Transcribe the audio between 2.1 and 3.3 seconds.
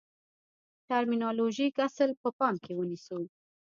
په پام کې ونیسو.